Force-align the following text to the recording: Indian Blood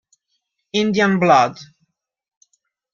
Indian 0.81 1.19
Blood 1.21 1.61